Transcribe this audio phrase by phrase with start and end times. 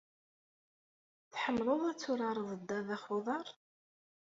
[1.33, 3.47] Tḥemmleḍ ad turareḍ ddabex n uḍar?